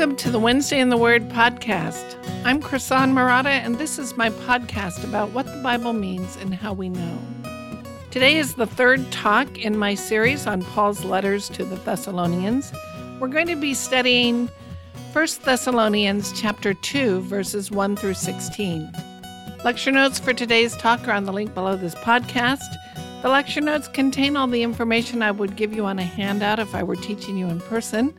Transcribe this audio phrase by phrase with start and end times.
[0.00, 2.16] Welcome to the Wednesday in the Word podcast.
[2.46, 6.72] I'm Krisan Marotta, and this is my podcast about what the Bible means and how
[6.72, 7.18] we know.
[8.10, 12.72] Today is the third talk in my series on Paul's letters to the Thessalonians.
[13.20, 14.48] We're going to be studying
[15.12, 18.90] 1 Thessalonians chapter 2 verses 1 through 16.
[19.66, 22.74] Lecture notes for today's talk are on the link below this podcast.
[23.20, 26.74] The lecture notes contain all the information I would give you on a handout if
[26.74, 28.14] I were teaching you in person.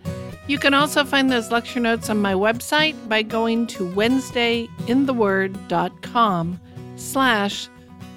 [0.51, 6.59] You can also find those lecture notes on my website by going to wednesdayintheword.com
[6.97, 7.69] slash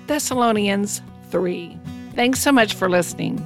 [0.09, 1.79] Thessalonians 3.
[2.17, 3.41] Thanks so much for listening.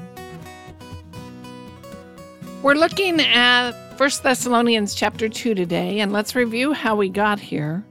[2.63, 7.85] We're looking at 1 Thessalonians chapter 2 today, and let's review how we got here.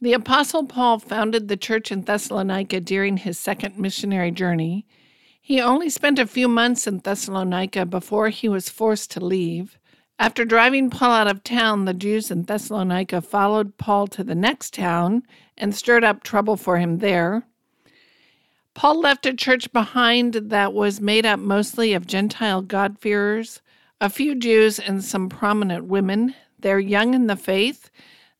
[0.00, 4.86] The Apostle Paul founded the church in Thessalonica during his second missionary journey.
[5.42, 9.76] He only spent a few months in Thessalonica before he was forced to leave.
[10.18, 14.74] After driving Paul out of town, the Jews in Thessalonica followed Paul to the next
[14.74, 15.24] town
[15.58, 17.44] and stirred up trouble for him there.
[18.74, 23.60] Paul left a church behind that was made up mostly of Gentile God-fearers,
[24.00, 26.34] a few Jews, and some prominent women.
[26.58, 27.90] They're young in the faith.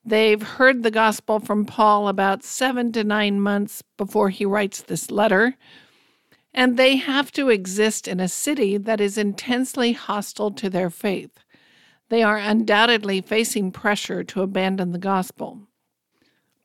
[0.04, 5.10] They've heard the gospel from Paul about seven to nine months before he writes this
[5.10, 5.56] letter,
[6.54, 11.41] and they have to exist in a city that is intensely hostile to their faith
[12.12, 15.62] they are undoubtedly facing pressure to abandon the gospel.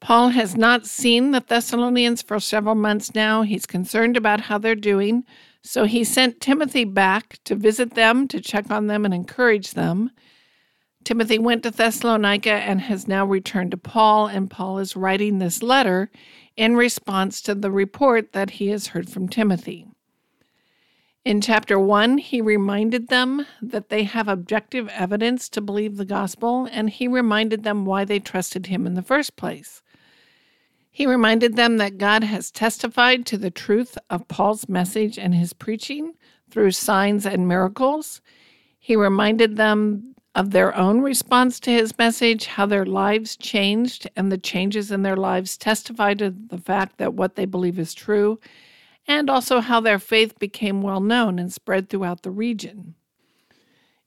[0.01, 3.43] Paul has not seen the Thessalonians for several months now.
[3.43, 5.23] He's concerned about how they're doing,
[5.61, 10.11] so he sent Timothy back to visit them, to check on them, and encourage them.
[11.05, 15.63] Timothy went to Thessalonica and has now returned to Paul, and Paul is writing this
[15.63, 16.11] letter
[16.57, 19.87] in response to the report that he has heard from Timothy.
[21.27, 26.69] In chapter 1, he reminded them that they have objective evidence to believe the gospel,
[26.71, 29.81] and he reminded them why they trusted him in the first place.
[30.89, 35.51] He reminded them that God has testified to the truth of Paul's message and his
[35.51, 36.13] preaching
[36.49, 38.21] through signs and miracles.
[38.79, 44.31] He reminded them of their own response to his message, how their lives changed, and
[44.31, 48.39] the changes in their lives testify to the fact that what they believe is true
[49.07, 52.95] and also how their faith became well known and spread throughout the region.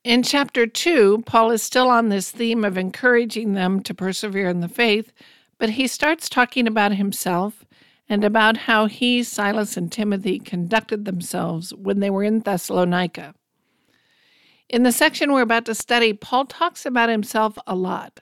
[0.02, 4.60] In chapter 2, Paul is still on this theme of encouraging them to persevere in
[4.60, 5.12] the faith,
[5.58, 7.64] but he starts talking about himself
[8.08, 13.34] and about how he, Silas, and Timothy conducted themselves when they were in Thessalonica.
[14.68, 18.20] In the section we're about to study, Paul talks about himself a lot.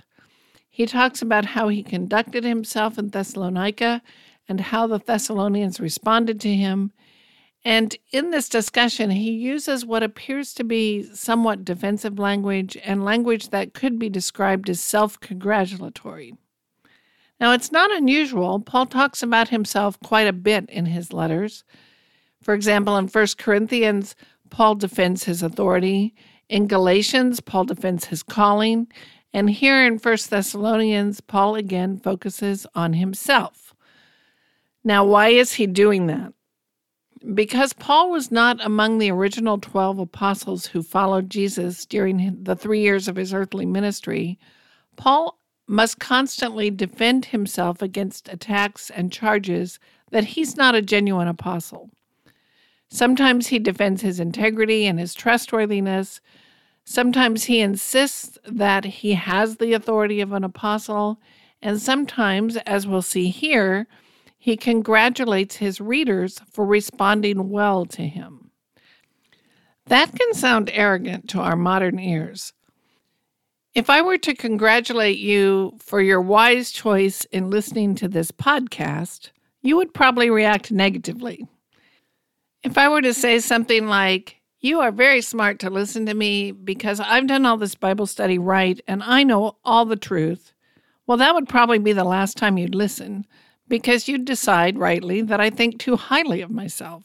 [0.68, 4.02] He talks about how he conducted himself in Thessalonica
[4.48, 6.92] and how the Thessalonians responded to him.
[7.64, 13.50] And in this discussion, he uses what appears to be somewhat defensive language and language
[13.50, 16.34] that could be described as self congratulatory.
[17.40, 18.60] Now, it's not unusual.
[18.60, 21.64] Paul talks about himself quite a bit in his letters.
[22.42, 24.16] For example, in 1 Corinthians,
[24.50, 26.14] Paul defends his authority.
[26.48, 28.88] In Galatians, Paul defends his calling.
[29.32, 33.67] And here in 1 Thessalonians, Paul again focuses on himself.
[34.88, 36.32] Now, why is he doing that?
[37.34, 42.80] Because Paul was not among the original 12 apostles who followed Jesus during the three
[42.80, 44.38] years of his earthly ministry,
[44.96, 49.78] Paul must constantly defend himself against attacks and charges
[50.10, 51.90] that he's not a genuine apostle.
[52.88, 56.22] Sometimes he defends his integrity and his trustworthiness.
[56.86, 61.20] Sometimes he insists that he has the authority of an apostle.
[61.60, 63.86] And sometimes, as we'll see here,
[64.38, 68.50] he congratulates his readers for responding well to him.
[69.86, 72.52] That can sound arrogant to our modern ears.
[73.74, 79.30] If I were to congratulate you for your wise choice in listening to this podcast,
[79.60, 81.46] you would probably react negatively.
[82.62, 86.52] If I were to say something like, You are very smart to listen to me
[86.52, 90.52] because I've done all this Bible study right and I know all the truth,
[91.06, 93.26] well, that would probably be the last time you'd listen
[93.68, 97.04] because you decide rightly that I think too highly of myself.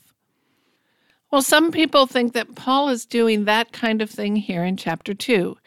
[1.31, 5.13] Well, some people think that Paul is doing that kind of thing here in chapter
[5.13, 5.57] 2,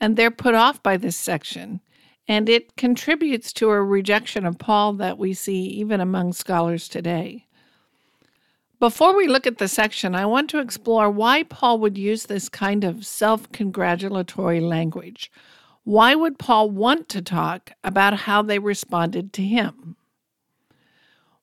[0.00, 1.80] and they're put off by this section,
[2.26, 7.46] and it contributes to a rejection of Paul that we see even among scholars today.
[8.80, 12.48] Before we look at the section, I want to explore why Paul would use this
[12.48, 15.30] kind of self congratulatory language.
[15.84, 19.94] Why would Paul want to talk about how they responded to him?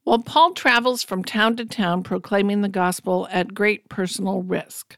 [0.10, 4.98] Well, Paul travels from town to town proclaiming the gospel at great personal risk.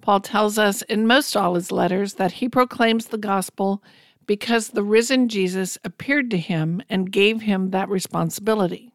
[0.00, 3.82] Paul tells us in most all his letters that he proclaims the gospel
[4.26, 8.90] because the risen Jesus appeared to him and gave him that responsibility.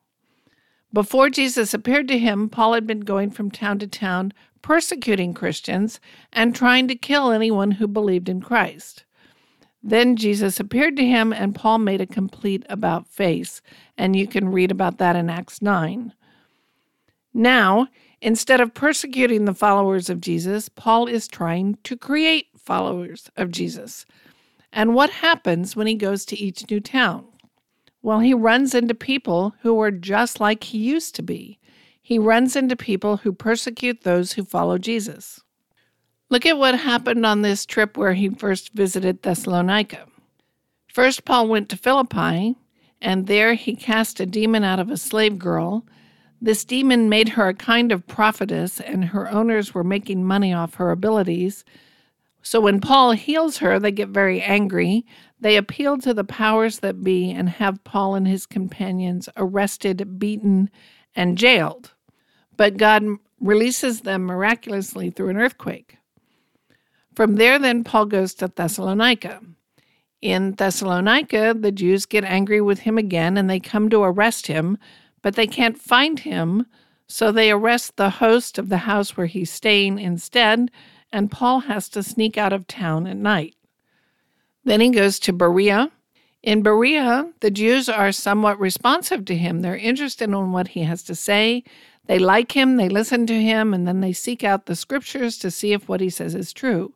[0.92, 4.34] Before Jesus appeared to him, Paul had been going from town to town
[4.64, 6.00] persecuting Christians
[6.32, 9.06] and trying to kill anyone who believed in Christ.
[9.84, 13.62] Then Jesus appeared to him, and Paul made a complete about face,
[13.98, 16.14] and you can read about that in Acts 9.
[17.34, 17.88] Now,
[18.22, 24.06] instead of persecuting the followers of Jesus, Paul is trying to create followers of Jesus.
[24.72, 27.26] And what happens when he goes to each new town?
[28.02, 31.60] Well, he runs into people who are just like he used to be.
[32.02, 35.40] He runs into people who persecute those who follow Jesus.
[36.30, 40.06] Look at what happened on this trip where he first visited Thessalonica.
[40.88, 42.56] First, Paul went to Philippi,
[43.04, 45.86] and there he cast a demon out of a slave girl.
[46.42, 50.76] This demon made her a kind of prophetess, and her owners were making money off
[50.76, 51.64] her abilities.
[52.42, 55.06] So when Paul heals her, they get very angry.
[55.40, 60.70] They appeal to the powers that be and have Paul and his companions arrested, beaten,
[61.16, 61.94] and jailed.
[62.58, 63.06] But God
[63.40, 65.98] releases them miraculously through an earthquake.
[67.16, 69.42] From there, then, Paul goes to Thessalonica.
[70.24, 74.78] In Thessalonica, the Jews get angry with him again and they come to arrest him,
[75.22, 76.66] but they can't find him,
[77.08, 80.72] so they arrest the host of the house where he's staying instead
[81.12, 83.58] and Paul has to sneak out of town at night.
[84.64, 85.92] Then he goes to Berea.
[86.42, 89.60] In Berea, the Jews are somewhat responsive to him.
[89.60, 91.66] They're interested in what he has to say.
[92.06, 95.52] They like him, they listen to him, and then they seek out the scriptures to
[95.52, 96.94] see if what he says is true.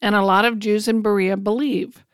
[0.00, 2.04] And a lot of Jews in Berea believe.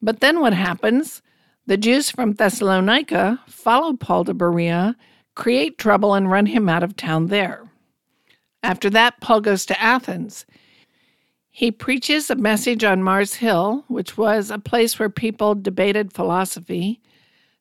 [0.00, 1.22] But then what happens?
[1.66, 4.96] The Jews from Thessalonica follow Paul to Berea,
[5.34, 7.68] create trouble, and run him out of town there.
[8.62, 10.46] After that, Paul goes to Athens.
[11.50, 17.00] He preaches a message on Mars Hill, which was a place where people debated philosophy.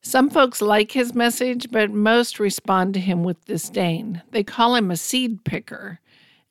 [0.02, 4.22] Some folks like his message, but most respond to him with disdain.
[4.32, 6.00] They call him a seed picker.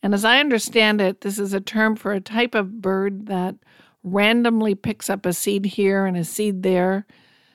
[0.03, 3.55] And as I understand it, this is a term for a type of bird that
[4.06, 7.06] randomly picks up a seed here and a seed there.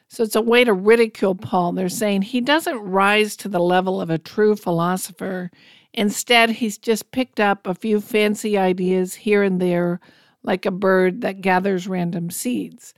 [0.09, 1.71] So it's a way to ridicule Paul.
[1.71, 5.49] They're saying he doesn't rise to the level of a true philosopher.
[5.93, 10.01] Instead, he's just picked up a few fancy ideas here and there,
[10.43, 12.93] like a bird that gathers random seeds.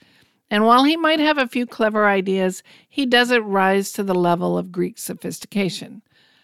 [0.49, 4.57] And while he might have a few clever ideas, he doesn't rise to the level
[4.57, 6.01] of Greek sophistication.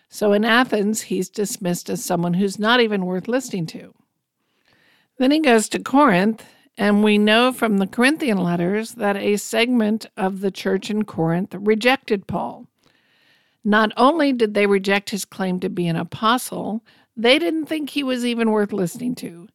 [0.09, 3.93] So in Athens, he's dismissed as someone who's not even worth listening to.
[5.17, 6.45] Then he goes to Corinth,
[6.79, 11.53] and we know from the Corinthian letters that a segment of the church in Corinth
[11.53, 12.67] rejected Paul.
[13.65, 16.81] Not only did they reject his claim to be an apostle,
[17.17, 19.49] they didn't think he was even worth listening to.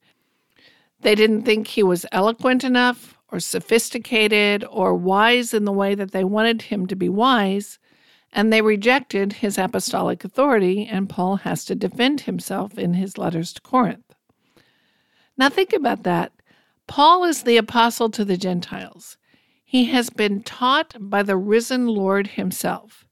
[1.01, 6.11] They didn't think he was eloquent enough or sophisticated or wise in the way that
[6.11, 7.79] they wanted him to be wise,
[8.35, 13.55] and they rejected his apostolic authority, and Paul has to defend himself in his letters
[13.55, 14.15] to Corinth.
[15.39, 16.34] Now, think about that.
[16.87, 19.17] Paul is the apostle to the Gentiles.
[19.65, 23.07] He has been taught by the risen Lord himself.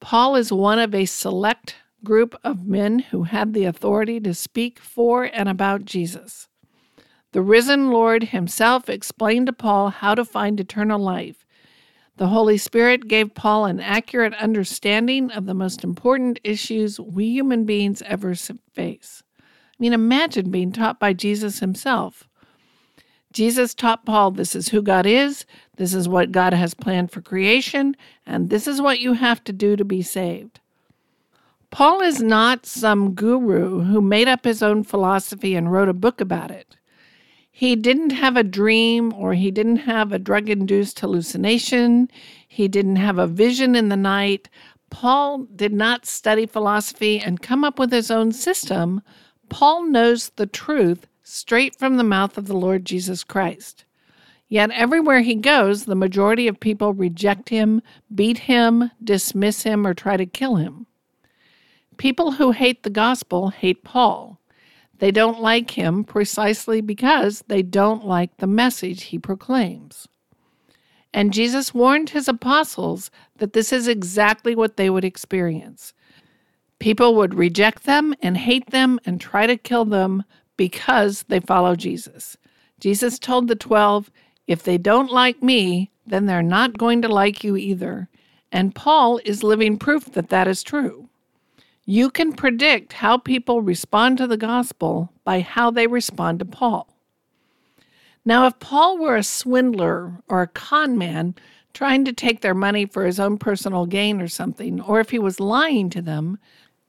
[0.00, 4.78] Paul is one of a select group of men who had the authority to speak
[4.78, 6.48] for and about Jesus.
[7.32, 11.44] The risen Lord himself explained to Paul how to find eternal life.
[12.16, 17.64] The Holy Spirit gave Paul an accurate understanding of the most important issues we human
[17.64, 19.22] beings ever face.
[19.38, 19.42] I
[19.80, 22.28] mean, imagine being taught by Jesus himself.
[23.34, 25.44] Jesus taught Paul this is who God is,
[25.76, 29.52] this is what God has planned for creation, and this is what you have to
[29.52, 30.60] do to be saved.
[31.70, 36.20] Paul is not some guru who made up his own philosophy and wrote a book
[36.20, 36.76] about it.
[37.50, 42.08] He didn't have a dream or he didn't have a drug induced hallucination.
[42.46, 44.48] He didn't have a vision in the night.
[44.90, 49.02] Paul did not study philosophy and come up with his own system.
[49.48, 53.84] Paul knows the truth straight from the mouth of the Lord Jesus Christ.
[54.48, 57.82] Yet everywhere he goes, the majority of people reject him,
[58.14, 60.86] beat him, dismiss him, or try to kill him.
[61.96, 64.38] People who hate the gospel hate Paul.
[64.98, 70.06] They don't like him precisely because they don't like the message he proclaims.
[71.12, 75.94] And Jesus warned his apostles that this is exactly what they would experience.
[76.78, 80.24] People would reject them and hate them and try to kill them
[80.56, 82.36] because they follow Jesus.
[82.80, 84.10] Jesus told the 12,
[84.46, 88.08] if they don't like me, then they're not going to like you either.
[88.52, 91.08] And Paul is living proof that that is true.
[91.86, 96.88] You can predict how people respond to the gospel by how they respond to Paul.
[98.24, 101.34] Now, if Paul were a swindler or a con man
[101.74, 105.18] trying to take their money for his own personal gain or something, or if he
[105.18, 106.38] was lying to them,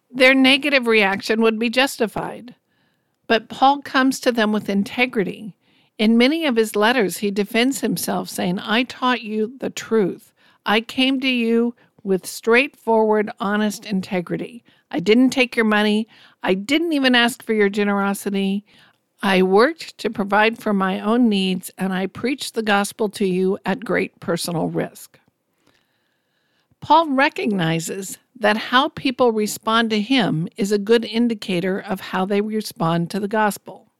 [0.09, 2.55] their negative reaction would be justified.
[3.27, 5.55] But Paul comes to them with integrity.
[5.97, 10.33] In many of his letters, he defends himself, saying, I taught you the truth.
[10.65, 14.63] I came to you with straightforward, honest integrity.
[14.91, 16.07] I didn't take your money.
[16.43, 18.63] I didn't even ask for your generosity.
[19.23, 23.57] I worked to provide for my own needs, and I preached the gospel to you
[23.65, 25.19] at great personal risk.
[26.81, 32.41] Paul recognizes that how people respond to him is a good indicator of how they
[32.41, 33.91] respond to the gospel.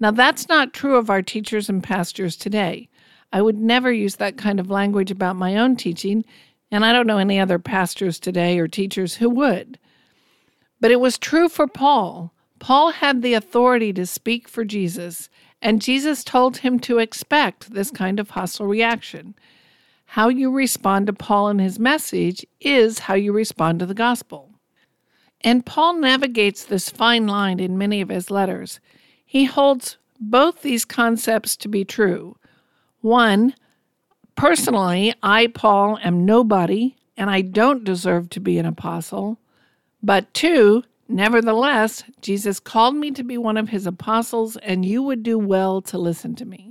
[0.00, 2.88] Now, that's not true of our teachers and pastors today.
[3.32, 6.24] I would never use that kind of language about my own teaching,
[6.70, 9.78] and I don't know any other pastors today or teachers who would.
[10.80, 12.32] But it was true for Paul.
[12.58, 15.28] Paul had the authority to speak for Jesus,
[15.62, 19.34] and Jesus told him to expect this kind of hostile reaction.
[20.14, 24.50] How you respond to Paul and his message is how you respond to the gospel.
[25.40, 28.80] And Paul navigates this fine line in many of his letters.
[29.24, 32.36] He holds both these concepts to be true.
[33.02, 33.54] One,
[34.34, 39.38] personally, I, Paul, am nobody and I don't deserve to be an apostle.
[40.02, 45.22] But two, nevertheless, Jesus called me to be one of his apostles, and you would
[45.22, 46.69] do well to listen to me.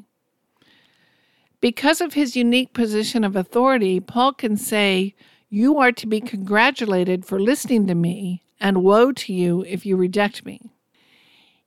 [1.62, 5.14] Because of his unique position of authority, Paul can say,
[5.50, 9.98] You are to be congratulated for listening to me, and woe to you if you
[9.98, 10.72] reject me.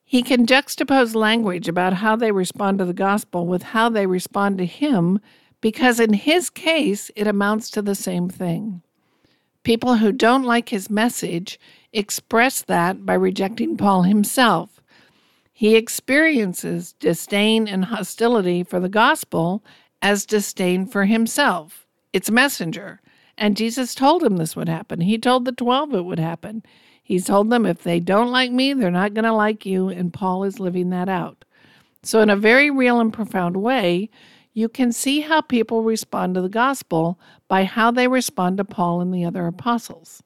[0.02, 4.58] He can juxtapose language about how they respond to the gospel with how they respond
[4.58, 5.20] to him,
[5.60, 8.82] because in his case, it amounts to the same thing.
[9.62, 11.58] People who don't like his message
[11.92, 14.82] express that by rejecting Paul himself.
[15.52, 19.62] He experiences disdain and hostility for the gospel
[20.02, 23.00] as disdain for himself, its messenger.
[23.38, 25.00] And Jesus told him this would happen.
[25.00, 26.62] He told the 12 it would happen.
[27.02, 29.88] He told them, if they don't like me, they're not going to like you.
[29.88, 31.44] And Paul is living that out.
[32.02, 34.10] So, in a very real and profound way,
[34.54, 37.18] you can see how people respond to the gospel
[37.48, 40.22] by how they respond to Paul and the other apostles.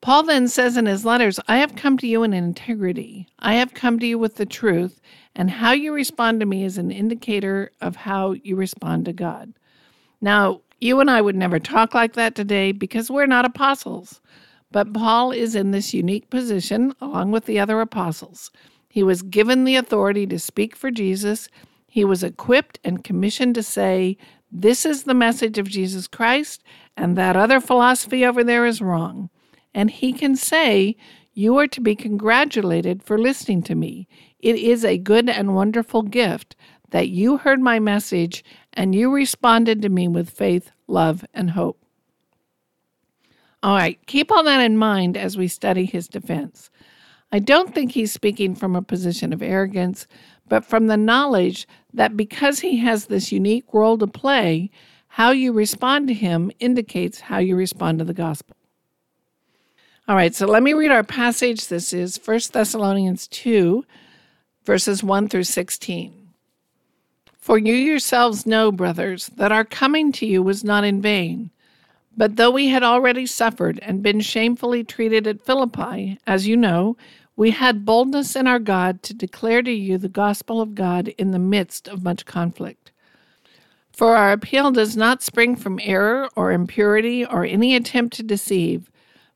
[0.00, 3.28] Paul then says in his letters, I have come to you in integrity.
[3.38, 5.00] I have come to you with the truth,
[5.34, 9.52] and how you respond to me is an indicator of how you respond to God.
[10.20, 14.20] Now, you and I would never talk like that today because we're not apostles.
[14.72, 18.50] But Paul is in this unique position along with the other apostles.
[18.88, 21.48] He was given the authority to speak for Jesus
[21.90, 24.16] he was equipped and commissioned to say,
[24.50, 26.62] This is the message of Jesus Christ,
[26.96, 29.28] and that other philosophy over there is wrong.
[29.74, 30.96] And he can say,
[31.34, 34.08] You are to be congratulated for listening to me.
[34.38, 36.56] It is a good and wonderful gift
[36.90, 41.80] that you heard my message and you responded to me with faith, love, and hope.
[43.62, 46.70] All right, keep all that in mind as we study his defense.
[47.30, 50.06] I don't think he's speaking from a position of arrogance,
[50.48, 54.70] but from the knowledge that because he has this unique role to play,
[55.08, 58.56] how you respond to him indicates how you respond to the gospel.
[60.10, 61.68] All right, so let me read our passage.
[61.68, 63.84] This is 1 Thessalonians 2,
[64.64, 66.30] verses 1 through 16.
[67.38, 71.52] For you yourselves know, brothers, that our coming to you was not in vain.
[72.16, 76.96] But though we had already suffered and been shamefully treated at Philippi, as you know,
[77.36, 81.30] we had boldness in our God to declare to you the gospel of God in
[81.30, 82.90] the midst of much conflict.
[83.92, 88.90] For our appeal does not spring from error or impurity or any attempt to deceive,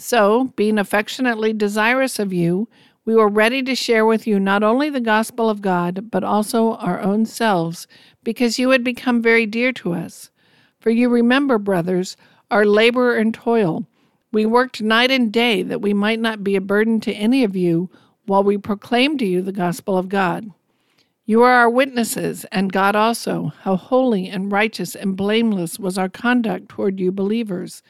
[0.00, 2.68] So, being affectionately desirous of you,
[3.04, 6.74] we were ready to share with you not only the gospel of God, but also
[6.76, 7.86] our own selves,
[8.24, 10.30] because you had become very dear to us.
[10.80, 12.16] For you remember, brothers,
[12.50, 13.86] our labor and toil
[14.32, 17.56] we worked night and day that we might not be a burden to any of
[17.56, 17.90] you
[18.26, 20.50] while we proclaim to you the gospel of God.
[21.24, 26.08] You are our witnesses, and God also, how holy and righteous and blameless was our
[26.08, 27.82] conduct toward you believers.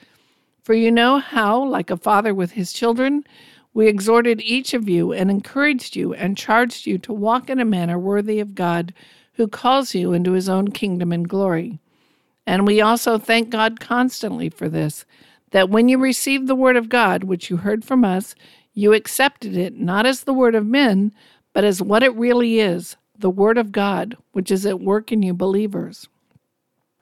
[0.62, 3.24] For you know how, like a father with his children,
[3.72, 7.64] we exhorted each of you and encouraged you and charged you to walk in a
[7.64, 8.92] manner worthy of God
[9.34, 11.78] who calls you into his own kingdom and glory.
[12.46, 15.04] And we also thank God constantly for this,
[15.52, 18.34] that when you received the word of God, which you heard from us,
[18.74, 21.12] you accepted it not as the word of men,
[21.52, 25.22] but as what it really is the word of God, which is at work in
[25.22, 26.08] you believers.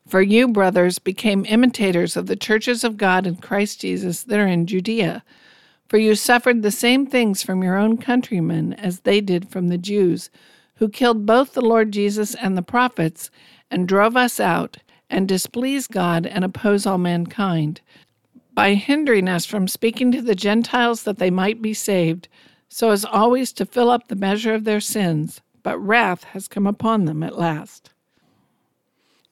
[0.08, 4.46] For you, brothers, became imitators of the churches of God in Christ Jesus that are
[4.46, 5.22] in Judea
[5.88, 9.78] for you suffered the same things from your own countrymen as they did from the
[9.78, 10.30] Jews,
[10.76, 13.30] who killed both the Lord Jesus and the prophets,
[13.70, 14.76] and drove us out,
[15.10, 17.80] and displease God and oppose all mankind,
[18.52, 22.28] by hindering us from speaking to the Gentiles that they might be saved,
[22.68, 25.40] so as always to fill up the measure of their sins.
[25.62, 27.90] But wrath has come upon them at last.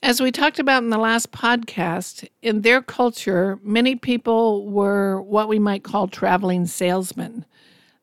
[0.06, 5.48] As we talked about in the last podcast, in their culture, many people were what
[5.48, 7.44] we might call traveling salesmen.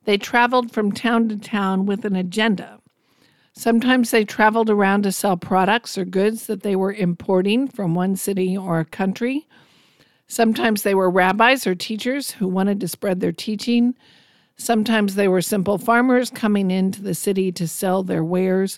[0.04, 2.82] They traveled from town to town with an agenda.
[3.54, 8.18] Sometimes they traveled around to sell products or goods that they were importing from one
[8.18, 9.48] city or a country.
[10.28, 13.96] Sometimes they were rabbis or teachers who wanted to spread their teaching.
[14.58, 18.78] Sometimes they were simple farmers coming into the city to sell their wares.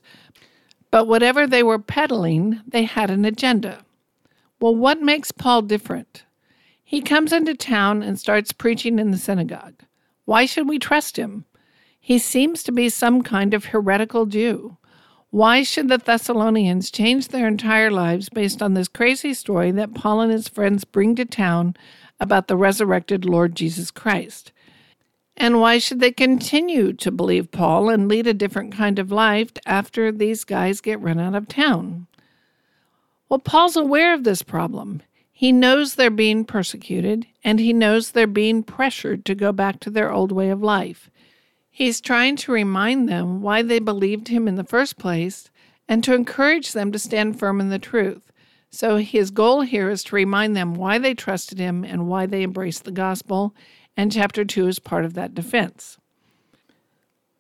[0.96, 3.84] But whatever they were peddling, they had an agenda.
[4.62, 6.24] Well, what makes Paul different?
[6.86, 9.84] He comes into town and starts preaching in the synagogue.
[10.24, 11.44] Why should we trust him?
[12.00, 14.78] He seems to be some kind of heretical Jew.
[15.32, 20.22] Why should the Thessalonians change their entire lives based on this crazy story that Paul
[20.22, 21.76] and his friends bring to town
[22.22, 24.54] about the resurrected Lord Jesus Christ?
[25.38, 29.52] And why should they continue to believe Paul and lead a different kind of life
[29.66, 32.08] after these guys get run out of town?
[33.28, 35.02] Well, Paul's aware of this problem.
[35.32, 39.90] He knows they're being persecuted, and he knows they're being pressured to go back to
[39.90, 41.10] their old way of life.
[41.70, 45.50] He's trying to remind them why they believed him in the first place
[45.90, 48.32] and to encourage them to stand firm in the truth.
[48.70, 52.44] So, his goal here is to remind them why they trusted him and why they
[52.44, 53.54] embraced the gospel
[53.98, 55.98] and chapter 2 is part of that defense.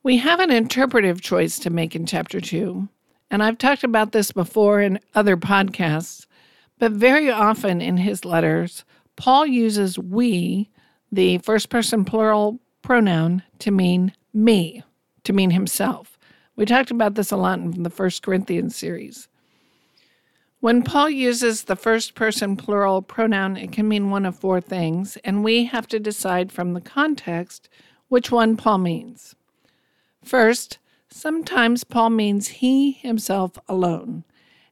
[0.04, 2.88] We have an interpretive choice to make in chapter 2,
[3.32, 6.28] and I've talked about this before in other podcasts,
[6.78, 10.70] but very often in his letters, Paul uses we,
[11.12, 14.84] the first person plural pronoun, to mean me,
[15.24, 16.20] to mean himself.
[16.56, 19.28] We talked about this a lot in the First Corinthians series.
[20.66, 25.16] When Paul uses the first person plural pronoun, it can mean one of four things,
[25.18, 27.70] and we have to decide from the context
[28.08, 29.36] which one Paul means.
[30.24, 34.24] First, sometimes Paul means he himself alone,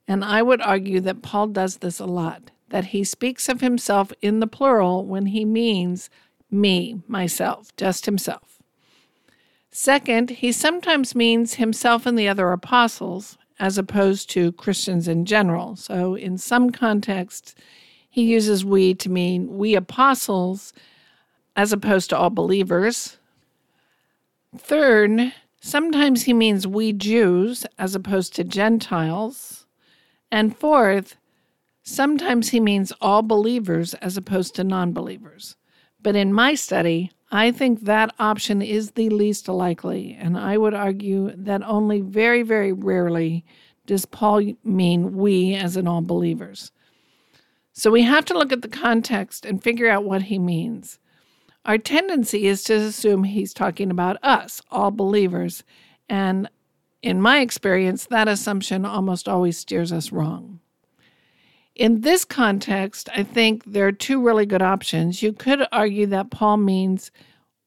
[0.08, 4.12] and I would argue that Paul does this a lot, that he speaks of himself
[4.20, 6.10] in the plural when he means
[6.50, 8.64] me, myself, just himself.
[9.70, 15.76] Second, he sometimes means himself and the other apostles, as opposed to Christians in general.
[15.76, 17.56] So, in some contexts,
[18.10, 20.74] he uses we to mean we apostles
[21.56, 23.18] as opposed to all believers.
[24.58, 29.66] Third, sometimes he means we Jews as opposed to Gentiles.
[30.32, 31.16] And fourth,
[31.84, 35.56] sometimes he means all believers as opposed to non believers.
[36.02, 40.76] But in my study, I think that option is the least likely, and I would
[40.76, 43.44] argue that only very, very rarely
[43.88, 46.72] does Paul mean we as in all believers.
[47.72, 51.00] So we have to look at the context and figure out what he means.
[51.66, 55.64] Our tendency is to assume he's talking about us, all believers,
[56.08, 56.48] and
[57.02, 60.60] in my experience, that assumption almost always steers us wrong.
[61.76, 65.24] In this context, I think there are two really good options.
[65.24, 67.10] You could argue that Paul means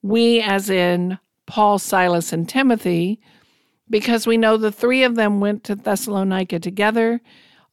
[0.02, 3.20] we, as in Paul, Silas, and Timothy,
[3.90, 7.20] because we know the three of them went to Thessalonica together.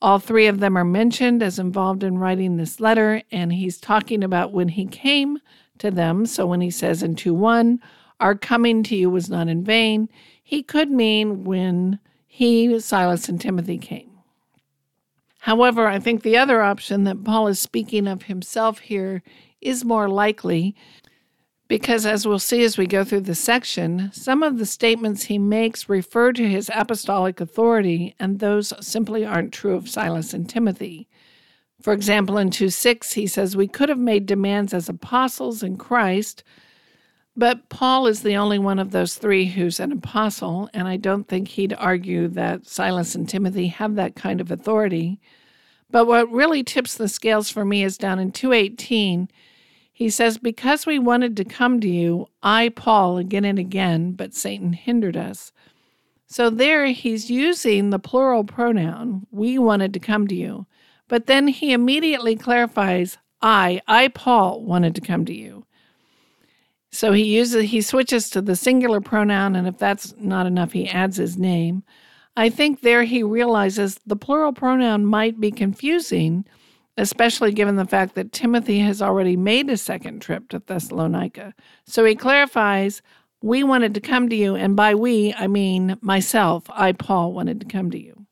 [0.01, 4.23] All three of them are mentioned as involved in writing this letter, and he's talking
[4.23, 5.37] about when he came
[5.77, 6.25] to them.
[6.25, 7.79] So when he says in 2 1,
[8.19, 10.09] our coming to you was not in vain,
[10.43, 14.12] he could mean when he, Silas, and Timothy came.
[15.43, 19.21] However, I think the other option that Paul is speaking of himself here
[19.59, 20.73] is more likely
[21.67, 25.37] because, as we'll see as we go through the section, some of the statements he
[25.37, 31.09] makes refer to his apostolic authority, and those simply aren't true of Silas and Timothy.
[31.81, 35.75] For example, in 2 6, he says, We could have made demands as apostles in
[35.75, 36.45] Christ,
[37.35, 41.27] but Paul is the only one of those three who's an apostle, and I don't
[41.27, 45.19] think he'd argue that Silas and Timothy have that kind of authority.
[45.89, 49.29] But what really tips the scales for me is down in 218.
[49.91, 54.35] He says, Because we wanted to come to you, I, Paul, again and again, but
[54.35, 55.51] Satan hindered us.
[56.27, 60.65] So there he's using the plural pronoun, we wanted to come to you.
[61.07, 65.65] But then he immediately clarifies, I, I, Paul, wanted to come to you.
[66.93, 70.87] So he uses he switches to the singular pronoun, and if that's not enough, he
[70.87, 71.83] adds his name.
[72.37, 76.45] I think there he realizes the plural pronoun might be confusing
[76.97, 81.53] especially given the fact that Timothy has already made a second trip to Thessalonica.
[81.85, 83.01] So he clarifies,
[83.41, 87.59] We wanted to come to you, and by we, I mean myself, I, Paul, wanted
[87.61, 88.25] to come to you.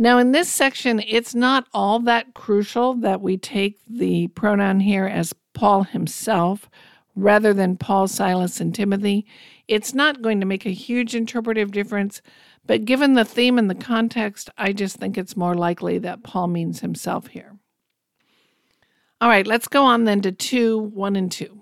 [0.00, 5.06] Now, in this section, it's not all that crucial that we take the pronoun here
[5.06, 6.70] as Paul himself
[7.22, 9.26] rather than Paul, Silas, and Timothy.
[9.66, 12.22] It's not going to make a huge interpretive difference,
[12.66, 16.48] but given the theme and the context, I just think it's more likely that Paul
[16.48, 17.56] means himself here.
[19.20, 21.60] All right, let's go on then to 2 1 and 2.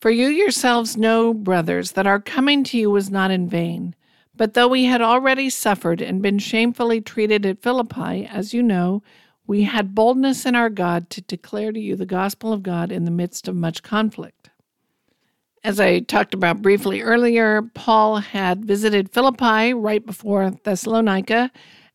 [0.00, 3.94] For you yourselves know, brothers, that our coming to you was not in vain.
[4.36, 9.02] But though we had already suffered and been shamefully treated at Philippi, as you know,
[9.46, 13.04] we had boldness in our God to declare to you the gospel of God in
[13.04, 14.50] the midst of much conflict.
[15.64, 21.50] As I talked about briefly earlier, Paul had visited Philippi right before Thessalonica.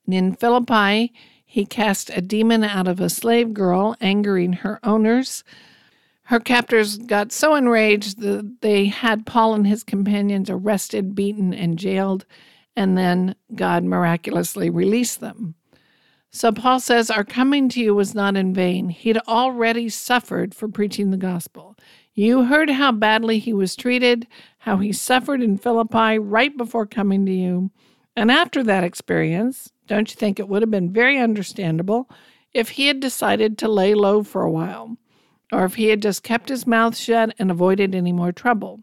[0.07, 1.13] And in Philippi,
[1.45, 5.43] he cast a demon out of a slave girl, angering her owners.
[6.23, 11.77] Her captors got so enraged that they had Paul and his companions arrested, beaten, and
[11.77, 12.25] jailed,
[12.75, 15.53] and then God miraculously released them.
[16.31, 18.89] So Paul says, Our coming to you was not in vain.
[18.89, 21.75] He'd already suffered for preaching the gospel.
[22.19, 24.27] You heard how badly he was treated,
[24.57, 27.71] how he suffered in Philippi right before coming to you.
[28.13, 32.09] And after that experience, don't you think it would have been very understandable
[32.53, 34.97] if he had decided to lay low for a while,
[35.53, 38.81] or if he had just kept his mouth shut and avoided any more trouble?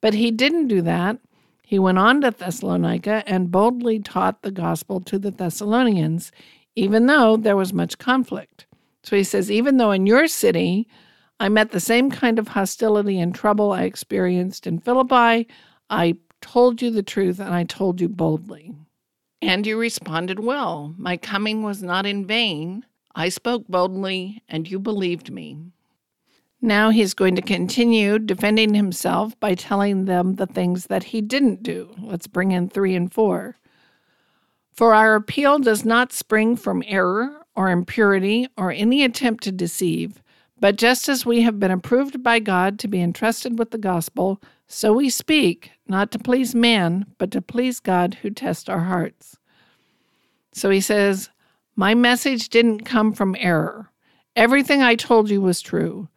[0.00, 1.18] But he didn't do that.
[1.62, 6.32] He went on to Thessalonica and boldly taught the gospel to the Thessalonians,
[6.74, 8.66] even though there was much conflict.
[9.04, 10.88] So he says, even though in your city
[11.38, 15.48] I met the same kind of hostility and trouble I experienced in Philippi.
[15.90, 18.74] I told you the truth and I told you boldly.
[19.42, 20.94] And you responded well.
[20.96, 22.86] My coming was not in vain.
[23.14, 25.58] I spoke boldly and you believed me.
[26.62, 31.62] Now he's going to continue defending himself by telling them the things that he didn't
[31.62, 31.94] do.
[32.00, 33.56] Let's bring in three and four.
[34.72, 40.22] For our appeal does not spring from error or impurity or any attempt to deceive
[40.58, 44.40] but just as we have been approved by God to be entrusted with the gospel,
[44.66, 49.36] so we speak, not to please man, but to please God who tests our hearts.
[50.52, 51.28] So he says,
[51.76, 53.90] My message didn't come from error.
[54.34, 56.08] Everything I told you was true.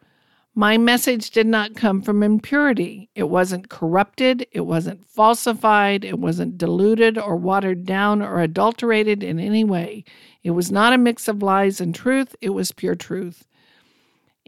[0.54, 3.08] My message did not come from impurity.
[3.14, 9.38] It wasn't corrupted, it wasn't falsified, it wasn't diluted or watered down or adulterated in
[9.38, 10.04] any way.
[10.42, 13.46] It was not a mix of lies and truth, it was pure truth.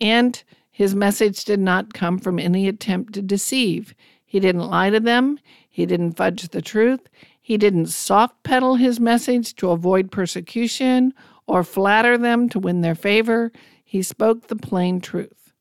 [0.02, 3.94] And his message did not come from any attempt to deceive.
[4.26, 5.38] He didn't lie to them,
[5.70, 7.08] he didn't fudge the truth,
[7.40, 11.14] he didn't soft pedal his message to avoid persecution
[11.46, 13.52] or flatter them to win their favor.
[13.84, 15.52] He spoke the plain truth.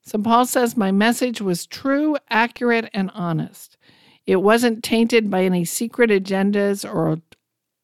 [0.00, 3.76] So Paul says, My message was true, accurate, and honest.
[4.26, 7.20] It wasn't tainted by any secret agendas or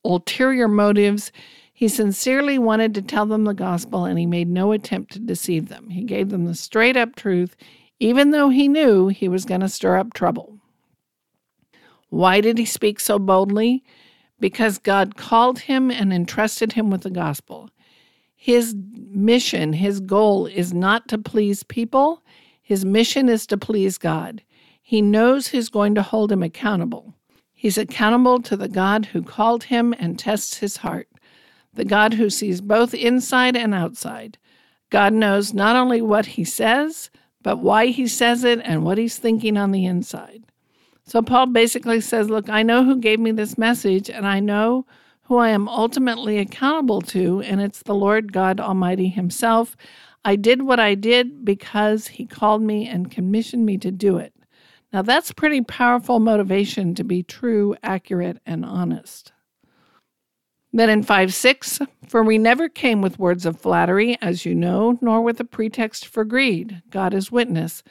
[0.02, 1.30] ulterior motives.
[1.76, 5.68] He sincerely wanted to tell them the gospel and he made no attempt to deceive
[5.68, 5.90] them.
[5.90, 7.54] He gave them the straight up truth,
[8.00, 10.58] even though he knew he was going to stir up trouble.
[12.08, 13.84] Why did he speak so boldly?
[14.40, 17.68] Because God called him and entrusted him with the gospel.
[18.34, 22.22] His mission, his goal is not to please people,
[22.62, 24.42] his mission is to please God.
[24.80, 27.12] He knows who's going to hold him accountable.
[27.52, 31.08] He's accountable to the God who called him and tests his heart
[31.76, 34.38] the God who sees both inside and outside.
[34.90, 37.10] God knows not only what he says,
[37.42, 40.44] but why he says it and what he's thinking on the inside.
[41.04, 44.84] So Paul basically says, Look, I know who gave me this message, and I know
[45.22, 49.76] who I am ultimately accountable to, and it's the Lord God Almighty Himself.
[50.24, 54.32] I did what I did because He called me and commissioned me to do it.
[54.92, 59.32] Now, that's pretty powerful motivation to be true, accurate, and honest.
[60.76, 64.98] Then in 5 6, for we never came with words of flattery, as you know,
[65.00, 66.82] nor with a pretext for greed.
[66.90, 67.82] God is witness.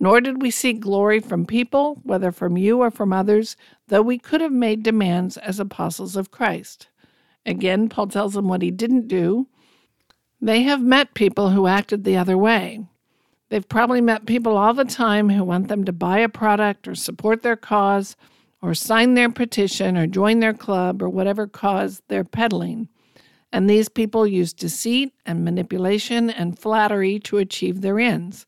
[0.00, 4.18] Nor did we seek glory from people, whether from you or from others, though we
[4.18, 6.88] could have made demands as apostles of Christ.
[7.46, 9.46] Again, Paul tells them what he didn't do.
[10.40, 12.84] They have met people who acted the other way.
[13.50, 16.96] They've probably met people all the time who want them to buy a product or
[16.96, 18.16] support their cause
[18.62, 22.88] or sign their petition or join their club or whatever cause they're peddling.
[23.52, 28.46] And these people use deceit and manipulation and flattery to achieve their ends.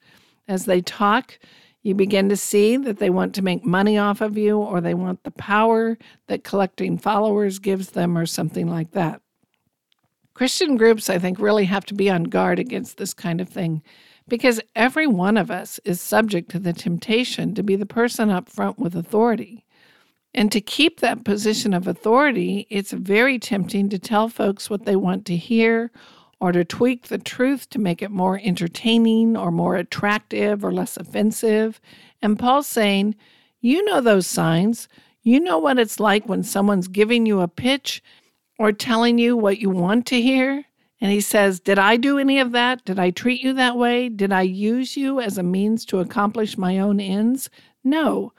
[0.48, 1.38] As they talk,
[1.82, 4.94] you begin to see that they want to make money off of you or they
[4.94, 5.98] want the power
[6.28, 9.20] that collecting followers gives them or something like that.
[10.32, 13.82] Christian groups, I think, really have to be on guard against this kind of thing
[14.26, 18.48] because every one of us is subject to the temptation to be the person up
[18.48, 19.63] front with authority.
[20.34, 24.96] And to keep that position of authority, it's very tempting to tell folks what they
[24.96, 25.92] want to hear
[26.40, 30.96] or to tweak the truth to make it more entertaining or more attractive or less
[30.96, 31.80] offensive.
[32.20, 33.14] And Paul's saying,
[33.60, 34.88] You know those signs.
[35.22, 38.02] You know what it's like when someone's giving you a pitch
[38.58, 40.64] or telling you what you want to hear.
[41.00, 42.84] And he says, Did I do any of that?
[42.84, 44.08] Did I treat you that way?
[44.08, 47.48] Did I use you as a means to accomplish my own ends?
[47.84, 48.32] No.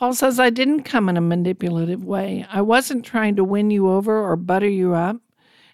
[0.00, 2.46] Paul says, I didn't come in a manipulative way.
[2.50, 5.18] I wasn't trying to win you over or butter you up.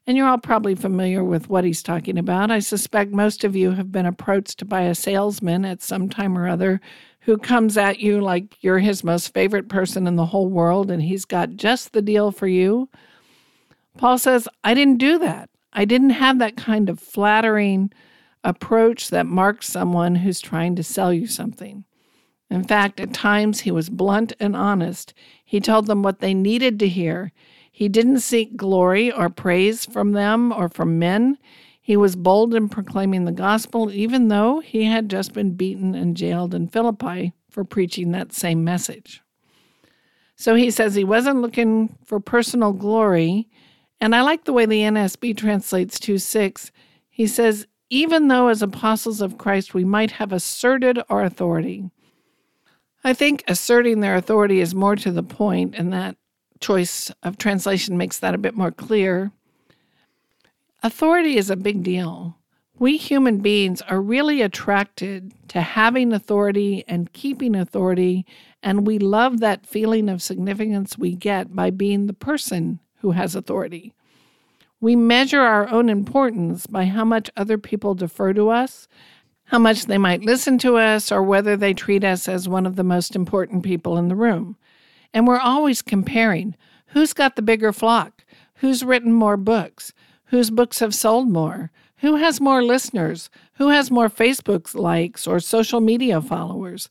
[0.04, 2.50] And you're all probably familiar with what he's talking about.
[2.50, 6.48] I suspect most of you have been approached by a salesman at some time or
[6.48, 6.80] other
[7.20, 11.04] who comes at you like you're his most favorite person in the whole world and
[11.04, 12.88] he's got just the deal for you.
[13.96, 15.50] Paul says, I didn't do that.
[15.72, 17.92] I didn't have that kind of flattering
[18.42, 21.84] approach that marks someone who's trying to sell you something.
[22.50, 25.12] In fact, at times he was blunt and honest.
[25.44, 27.32] He told them what they needed to hear.
[27.70, 31.38] He didn't seek glory or praise from them or from men.
[31.80, 36.16] He was bold in proclaiming the gospel, even though he had just been beaten and
[36.16, 39.22] jailed in Philippi for preaching that same message.
[40.36, 43.48] So he says he wasn't looking for personal glory.
[44.00, 46.70] And I like the way the NASB translates 2 6.
[47.08, 51.90] He says, even though as apostles of Christ we might have asserted our authority.
[53.06, 56.16] I think asserting their authority is more to the point, and that
[56.58, 59.30] choice of translation makes that a bit more clear.
[60.82, 62.36] Authority is a big deal.
[62.80, 68.26] We human beings are really attracted to having authority and keeping authority,
[68.60, 73.36] and we love that feeling of significance we get by being the person who has
[73.36, 73.94] authority.
[74.80, 78.88] We measure our own importance by how much other people defer to us,
[79.46, 82.76] how much they might listen to us, or whether they treat us as one of
[82.76, 84.56] the most important people in the room.
[85.14, 86.56] And we're always comparing
[86.88, 88.24] who's got the bigger flock,
[88.56, 89.92] who's written more books,
[90.26, 95.40] whose books have sold more, who has more listeners, who has more Facebook likes or
[95.40, 96.90] social media followers,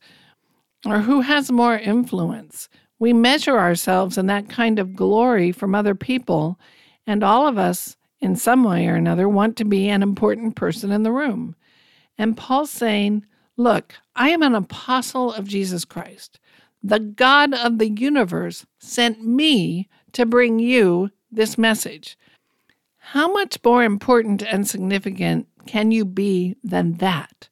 [0.85, 2.69] or who has more influence.
[2.99, 6.57] We measure ourselves in that kind of glory from other people,
[7.05, 10.91] and all of us, in some way or another, want to be an important person
[10.91, 11.55] in the room.
[12.17, 13.25] And Paul's saying,
[13.57, 16.39] Look, I am an apostle of Jesus Christ.
[16.83, 22.17] The God of the universe sent me to bring you this message.
[22.97, 27.49] How much more important and significant can you be than that?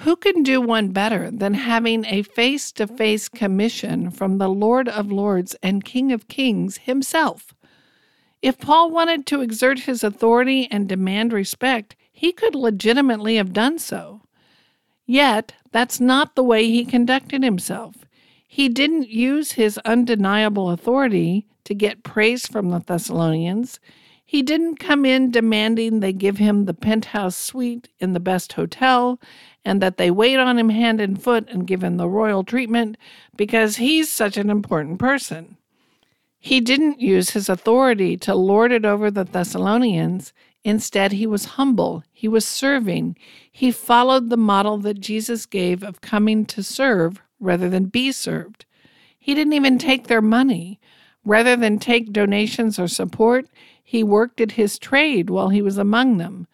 [0.00, 4.88] Who can do one better than having a face to face commission from the Lord
[4.88, 7.54] of Lords and King of Kings himself?
[8.42, 13.78] If Paul wanted to exert his authority and demand respect, he could legitimately have done
[13.78, 14.22] so.
[15.04, 18.06] Yet, that's not the way he conducted himself.
[18.48, 23.80] He didn't use his undeniable authority to get praise from the Thessalonians.
[24.24, 29.20] He didn't come in demanding they give him the penthouse suite in the best hotel
[29.62, 32.96] and that they wait on him hand and foot and give him the royal treatment
[33.36, 35.58] because he's such an important person.
[36.38, 40.32] He didn't use his authority to lord it over the Thessalonians.
[40.66, 43.16] Instead, he was humble, he was serving.
[43.52, 48.66] He followed the model that Jesus gave of coming to serve rather than be served.
[49.16, 50.80] He didn't even take their money.
[51.24, 53.46] Rather than take donations or support,
[53.80, 56.48] he worked at his trade while he was among them.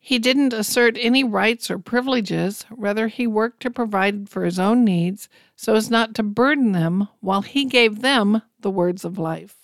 [0.00, 4.84] He didn't assert any rights or privileges, rather, he worked to provide for his own
[4.84, 9.63] needs so as not to burden them while he gave them the words of life.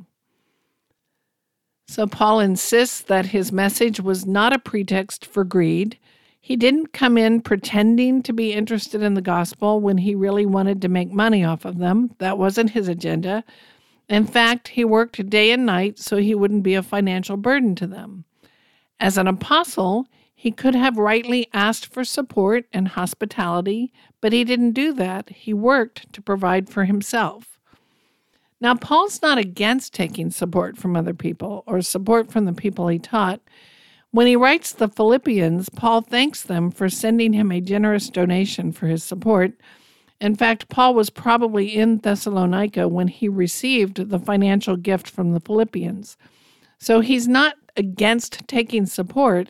[1.91, 5.99] So Paul insists that his message was not a pretext for greed.
[6.39, 10.81] He didn't come in pretending to be interested in the gospel when he really wanted
[10.81, 12.15] to make money off of them.
[12.19, 13.43] That wasn't his agenda.
[14.07, 17.87] In fact, he worked day and night so he wouldn't be a financial burden to
[17.87, 18.23] them.
[18.97, 24.71] As an apostle, he could have rightly asked for support and hospitality, but he didn't
[24.71, 25.27] do that.
[25.27, 27.50] He worked to provide for himself.
[28.61, 32.99] Now, Paul's not against taking support from other people or support from the people he
[32.99, 33.41] taught.
[34.11, 38.85] When he writes the Philippians, Paul thanks them for sending him a generous donation for
[38.85, 39.53] his support.
[40.19, 45.39] In fact, Paul was probably in Thessalonica when he received the financial gift from the
[45.39, 46.15] Philippians.
[46.77, 49.49] So he's not against taking support.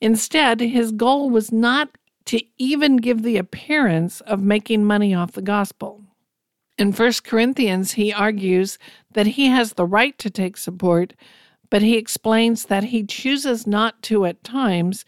[0.00, 1.88] Instead, his goal was not
[2.26, 6.04] to even give the appearance of making money off the gospel.
[6.76, 8.78] In 1 Corinthians, he argues
[9.12, 11.14] that he has the right to take support,
[11.70, 15.04] but he explains that he chooses not to at times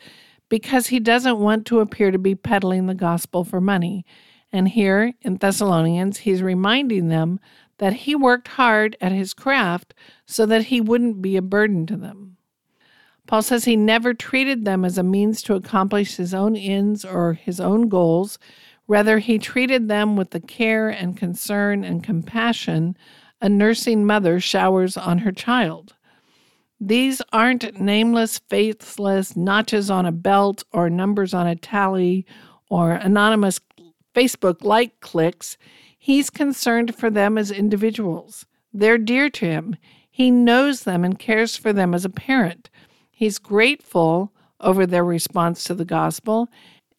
[0.49, 4.07] because he doesn't want to appear to be peddling the gospel for money.
[4.53, 7.41] And here in Thessalonians, he's reminding them
[7.79, 9.93] that he worked hard at his craft
[10.25, 12.37] so that he wouldn't be a burden to them.
[13.27, 17.33] Paul says he never treated them as a means to accomplish his own ends or
[17.33, 18.39] his own goals,
[18.89, 22.97] Rather, he treated them with the care and concern and compassion
[23.41, 25.95] a nursing mother showers on her child.
[26.81, 32.27] These aren't nameless, faithless notches on a belt or numbers on a tally
[32.69, 33.61] or anonymous
[34.15, 35.57] Facebook like clicks.
[35.99, 38.47] He's concerned for them as individuals.
[38.73, 39.77] They're dear to him.
[40.11, 42.71] He knows them and cares for them as a parent.
[43.11, 46.49] He's grateful over their response to the gospel,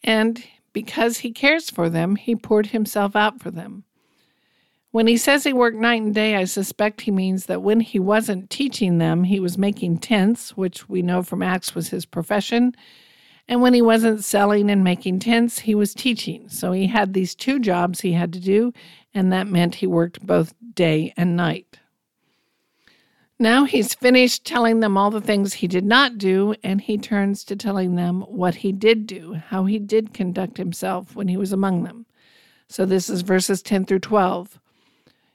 [0.02, 3.84] and because he cares for them, he poured himself out for them.
[4.90, 7.98] When he says he worked night and day, I suspect he means that when he
[7.98, 12.74] wasn't teaching them, he was making tents, which we know from Acts was his profession.
[13.46, 16.48] And when he wasn't selling and making tents, he was teaching.
[16.48, 18.72] So he had these two jobs he had to do,
[19.12, 21.78] and that meant he worked both day and night.
[23.40, 27.44] Now he's finished telling them all the things he did not do, and he turns
[27.44, 31.52] to telling them what he did do, how he did conduct himself when he was
[31.52, 32.06] among them.
[32.68, 34.58] So this is verses 10 through 12.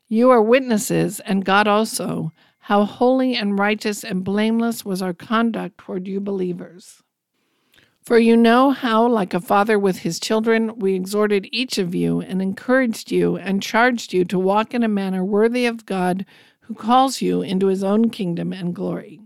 [0.09, 5.77] You are witnesses, and God also, how holy and righteous and blameless was our conduct
[5.77, 7.03] toward you believers.
[8.03, 12.19] For you know how, like a father with his children, we exhorted each of you
[12.19, 16.25] and encouraged you and charged you to walk in a manner worthy of God
[16.63, 19.19] who calls you into his own kingdom and glory.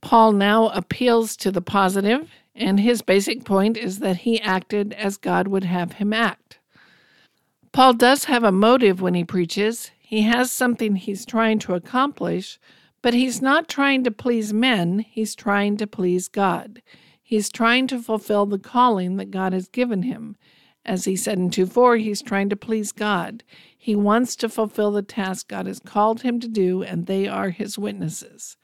[0.00, 5.16] Paul now appeals to the positive, and his basic point is that he acted as
[5.16, 6.58] God would have him act.
[7.72, 9.90] Paul does have a motive when he preaches.
[9.98, 12.58] He has something he's trying to accomplish,
[13.02, 16.82] but he's not trying to please men, he's trying to please God.
[17.22, 20.36] He's trying to fulfill the calling that God has given him.
[20.88, 23.44] As he said in 2 4, he's trying to please God.
[23.76, 27.50] He wants to fulfill the task God has called him to do, and they are
[27.50, 28.56] his witnesses.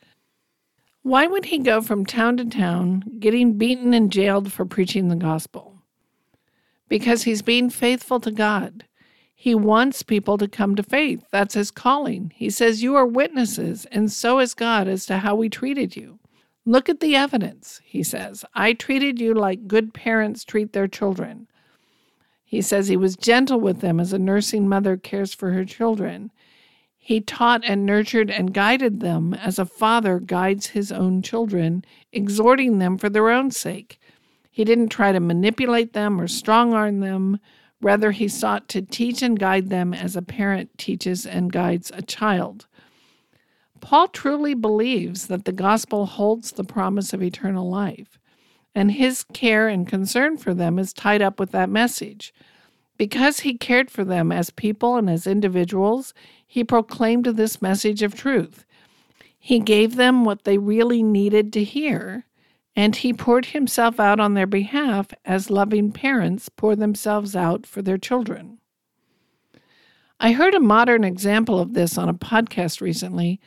[1.02, 5.16] Why would he go from town to town, getting beaten and jailed for preaching the
[5.16, 5.82] gospel?
[6.88, 8.86] Because he's being faithful to God.
[9.34, 11.26] He wants people to come to faith.
[11.30, 12.32] That's his calling.
[12.34, 16.20] He says, You are witnesses, and so is God as to how we treated you.
[16.64, 18.46] Look at the evidence, he says.
[18.54, 21.48] I treated you like good parents treat their children.
[22.54, 26.30] He says he was gentle with them as a nursing mother cares for her children.
[26.96, 32.78] He taught and nurtured and guided them as a father guides his own children, exhorting
[32.78, 33.98] them for their own sake.
[34.52, 37.40] He didn't try to manipulate them or strong arm them.
[37.80, 42.02] Rather, he sought to teach and guide them as a parent teaches and guides a
[42.02, 42.68] child.
[43.80, 48.20] Paul truly believes that the gospel holds the promise of eternal life
[48.74, 52.34] and his care and concern for them is tied up with that message.
[52.96, 56.14] Because he cared for them as people and as individuals,
[56.46, 58.64] he proclaimed this message of truth.
[59.38, 62.24] He gave them what they really needed to hear,
[62.76, 67.82] and he poured himself out on their behalf as loving parents pour themselves out for
[67.82, 68.58] their children.
[70.20, 73.40] I heard a modern example of this on a podcast recently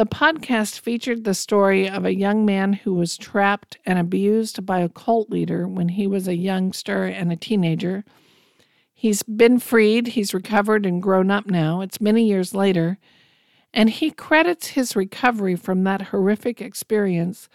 [0.00, 4.80] the podcast featured the story of a young man who was trapped and abused by
[4.80, 8.02] a cult leader when he was a youngster and a teenager.
[8.94, 11.82] He's been freed, he's recovered and grown up now.
[11.82, 12.96] It's many years later.
[13.74, 17.50] And he credits his recovery from that horrific experience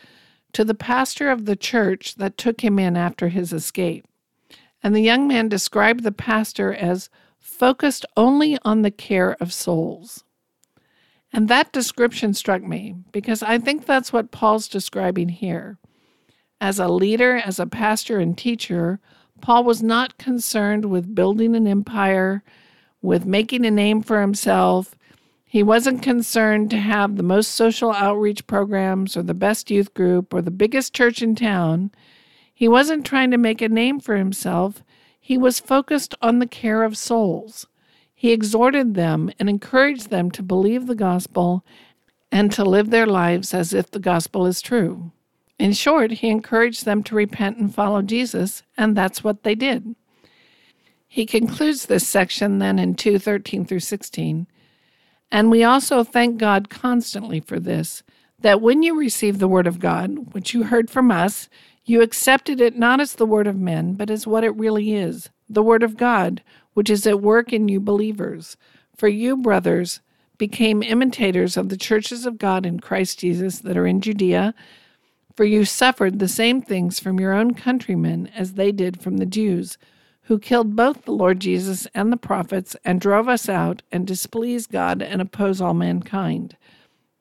[0.54, 4.06] to the pastor of the church that took him in after his escape.
[4.84, 10.24] And the young man described the pastor as focused only on the care of souls.
[11.36, 15.78] And that description struck me because I think that's what Paul's describing here.
[16.62, 19.02] As a leader, as a pastor and teacher,
[19.42, 22.42] Paul was not concerned with building an empire,
[23.02, 24.96] with making a name for himself.
[25.44, 30.34] He wasn't concerned to have the most social outreach programs or the best youth group
[30.34, 31.92] or the biggest church in town.
[32.54, 34.86] He wasn't trying to make a name for himself.
[35.20, 37.68] He was focused on the care of souls.
[38.26, 41.64] He exhorted them and encouraged them to believe the gospel
[42.32, 45.12] and to live their lives as if the gospel is true.
[45.60, 49.94] In short, he encouraged them to repent and follow Jesus, and that's what they did.
[51.08, 54.48] He concludes this section then in 2:13 through 16.
[55.32, 58.02] And we also thank God constantly for this,
[58.40, 61.48] that when you received the word of God, which you heard from us,
[61.84, 65.30] you accepted it not as the word of men, but as what it really is,
[65.48, 66.42] the word of God,
[66.76, 68.56] which is at work in you believers.
[68.96, 70.00] For you, brothers,
[70.38, 74.54] became imitators of the churches of God in Christ Jesus that are in Judea
[75.36, 79.26] for you suffered the same things from your own countrymen as they did from the
[79.26, 79.78] Jews,
[80.24, 84.72] who killed both the Lord Jesus and the prophets, and drove us out, and displeased
[84.72, 86.56] God and oppose all mankind,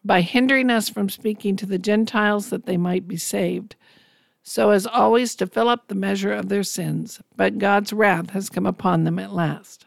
[0.05, 3.75] by hindering us from speaking to the Gentiles that they might be saved,
[4.45, 7.21] so as always to fill up the measure of their sins.
[7.35, 9.87] But God's wrath has come upon them at last.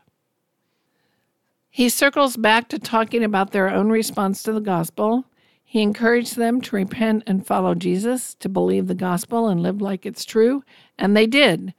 [1.69, 5.23] He circles back to talking about their own response to the gospel
[5.69, 10.05] he encouraged them to repent and follow Jesus, to believe the gospel and live like
[10.05, 10.63] it's true,
[10.97, 11.73] and they did.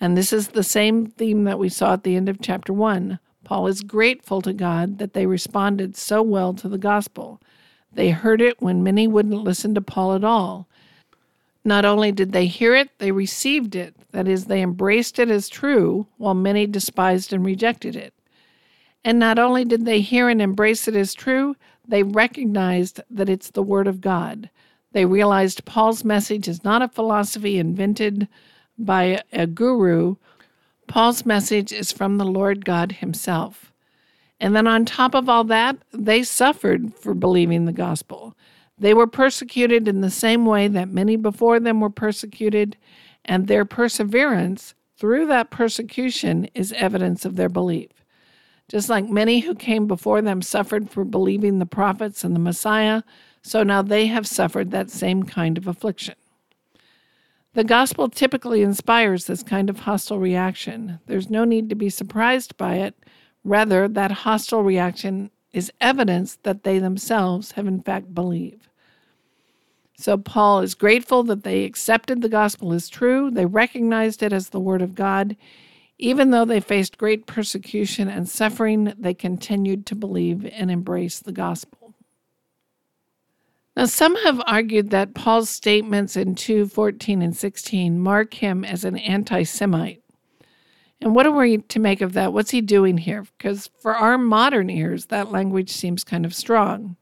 [0.00, 3.18] And this is the same theme that we saw at the end of chapter 1.
[3.42, 7.40] Paul is grateful to God that they responded so well to the gospel.
[7.92, 10.68] They heard it when many wouldn't listen to Paul at all.
[11.64, 13.94] Not only did they hear it, they received it.
[14.12, 18.12] That is, they embraced it as true, while many despised and rejected it.
[19.02, 21.56] And not only did they hear and embrace it as true,
[21.86, 24.50] they recognized that it's the Word of God.
[24.92, 28.28] They realized Paul's message is not a philosophy invented
[28.78, 30.16] by a guru.
[30.86, 33.72] Paul's message is from the Lord God Himself.
[34.40, 38.36] And then, on top of all that, they suffered for believing the gospel.
[38.84, 42.76] They were persecuted in the same way that many before them were persecuted,
[43.24, 47.88] and their perseverance through that persecution is evidence of their belief.
[48.68, 53.00] Just like many who came before them suffered for believing the prophets and the Messiah,
[53.40, 56.16] so now they have suffered that same kind of affliction.
[57.54, 61.00] The gospel typically inspires this kind of hostile reaction.
[61.06, 62.94] There's no need to be surprised by it.
[63.44, 68.68] Rather, that hostile reaction is evidence that they themselves have in fact believed.
[69.96, 74.48] So, Paul is grateful that they accepted the gospel as true, they recognized it as
[74.48, 75.36] the word of God,
[75.98, 81.32] even though they faced great persecution and suffering, they continued to believe and embrace the
[81.32, 81.94] gospel.
[83.76, 88.84] Now, some have argued that Paul's statements in 2 14 and 16 mark him as
[88.84, 90.02] an anti Semite.
[91.00, 92.32] And what are we to make of that?
[92.32, 93.26] What's he doing here?
[93.36, 96.96] Because for our modern ears, that language seems kind of strong.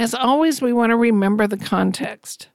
[0.00, 2.48] As always, we want to remember the context.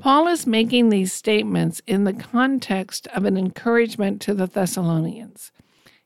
[0.00, 5.52] Paul is making these statements in the context of an encouragement to the Thessalonians.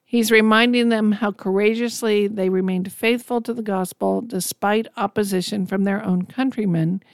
[0.05, 6.03] He's reminding them how courageously they remained faithful to the gospel despite opposition from their
[6.05, 7.05] own countrymen.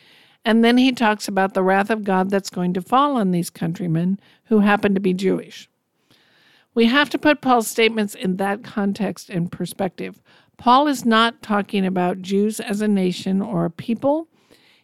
[0.42, 3.50] And then he talks about the wrath of God that's going to fall on these
[3.50, 5.68] countrymen who happen to be Jewish.
[6.74, 10.22] We have to put Paul's statements in that context and perspective.
[10.56, 14.28] Paul is not talking about Jews as a nation or a people.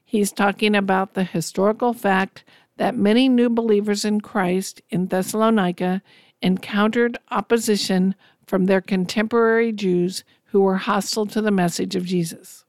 [0.05, 2.45] He's talking about the historical fact
[2.77, 6.03] that many new believers in Christ in Thessalonica
[6.43, 8.15] encountered opposition
[8.47, 12.65] from their contemporary Jews who were hostile to the message of Jesus.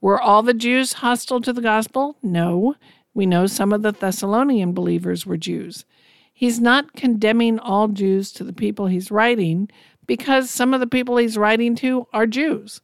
[0.00, 2.16] Were all the Jews hostile to the gospel?
[2.22, 2.76] No.
[3.12, 5.84] We know some of the Thessalonian believers were Jews.
[6.32, 9.68] He's not condemning all Jews to the people he's writing
[10.10, 12.80] because some of the people he's writing to are Jews.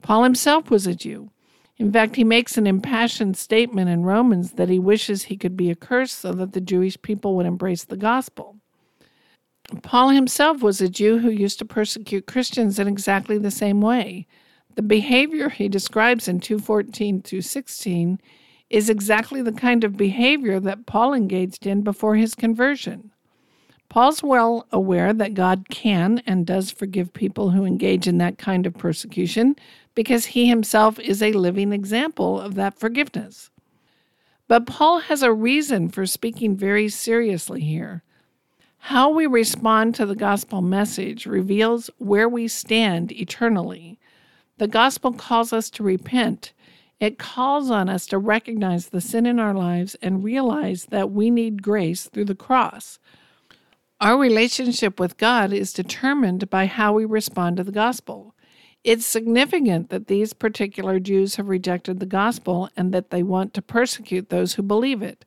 [0.00, 1.32] Paul himself was a Jew.
[1.76, 5.72] In fact, he makes an impassioned statement in Romans that he wishes he could be
[5.72, 8.58] accursed so that the Jewish people would embrace the gospel.
[9.82, 14.28] Paul himself was a Jew who used to persecute Christians in exactly the same way.
[14.76, 18.20] The behavior he describes in 214 to 16
[18.70, 23.10] is exactly the kind of behavior that Paul engaged in before his conversion.
[23.88, 28.66] Paul's well aware that God can and does forgive people who engage in that kind
[28.66, 29.56] of persecution
[29.94, 33.50] because he himself is a living example of that forgiveness.
[34.46, 38.02] But Paul has a reason for speaking very seriously here.
[38.78, 43.98] How we respond to the gospel message reveals where we stand eternally.
[44.58, 46.52] The gospel calls us to repent.
[47.00, 51.30] It calls on us to recognize the sin in our lives and realize that we
[51.30, 52.98] need grace through the cross.
[54.00, 58.32] Our relationship with God is determined by how we respond to the gospel.
[58.84, 63.62] It's significant that these particular Jews have rejected the gospel and that they want to
[63.62, 65.24] persecute those who believe it.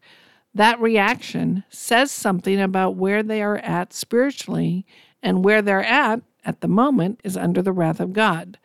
[0.54, 4.86] That reaction says something about where they are at spiritually,
[5.22, 8.58] and where they're at at the moment is under the wrath of God.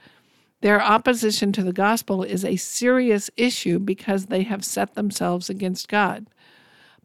[0.61, 5.89] Their opposition to the gospel is a serious issue because they have set themselves against
[5.89, 6.29] God.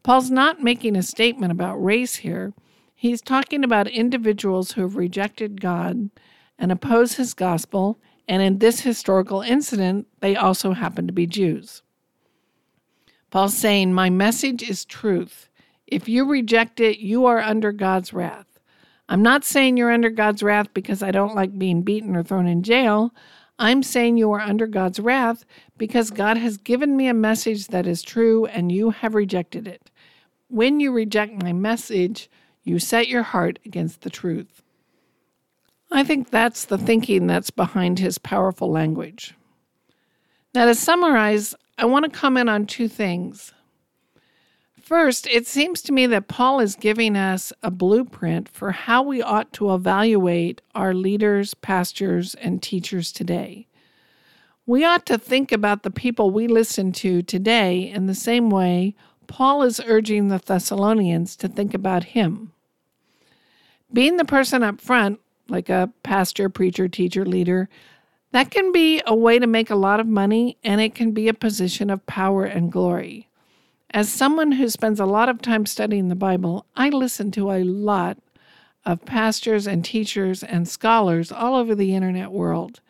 [0.04, 2.52] Paul's not making a statement about race here.
[3.02, 6.08] He's talking about individuals who have rejected God
[6.56, 7.98] and oppose his gospel,
[8.28, 11.82] and in this historical incident, they also happen to be Jews.
[13.28, 15.48] Paul's saying, My message is truth.
[15.88, 18.60] If you reject it, you are under God's wrath.
[19.08, 22.46] I'm not saying you're under God's wrath because I don't like being beaten or thrown
[22.46, 23.12] in jail.
[23.58, 25.44] I'm saying you are under God's wrath
[25.76, 29.90] because God has given me a message that is true and you have rejected it.
[30.46, 32.30] When you reject my message,
[32.64, 34.62] you set your heart against the truth.
[35.90, 39.34] I think that's the thinking that's behind his powerful language.
[40.54, 43.52] Now, to summarize, I want to comment on two things.
[44.80, 49.22] First, it seems to me that Paul is giving us a blueprint for how we
[49.22, 53.68] ought to evaluate our leaders, pastors, and teachers today.
[54.66, 58.94] We ought to think about the people we listen to today in the same way
[59.26, 62.52] Paul is urging the Thessalonians to think about him.
[63.92, 67.68] Being the person up front, like a pastor, preacher, teacher, leader,
[68.32, 71.28] that can be a way to make a lot of money and it can be
[71.28, 73.28] a position of power and glory.
[73.90, 77.62] As someone who spends a lot of time studying the Bible, I listen to a
[77.62, 78.16] lot
[78.86, 82.80] of pastors and teachers and scholars all over the internet world.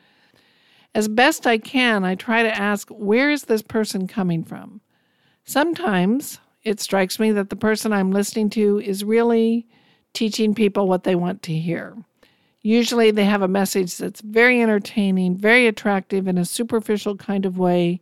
[0.94, 4.81] As best I can, I try to ask, where is this person coming from?
[5.44, 9.66] Sometimes it strikes me that the person I'm listening to is really
[10.12, 11.96] teaching people what they want to hear.
[12.60, 17.58] Usually they have a message that's very entertaining, very attractive in a superficial kind of
[17.58, 18.00] way,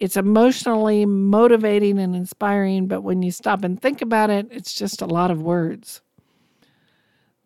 [0.00, 5.02] it's emotionally motivating and inspiring, but when you stop and think about it, it's just
[5.02, 6.00] a lot of words.